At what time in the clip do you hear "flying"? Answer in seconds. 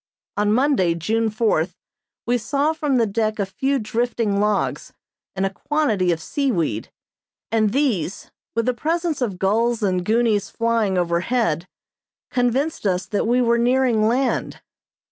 10.49-10.97